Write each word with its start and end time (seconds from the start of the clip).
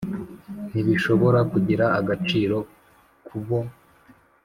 ntibishobora 0.69 1.39
kugira 1.51 1.85
agaciro 1.99 2.57
ku 3.25 3.35
bo 3.45 3.59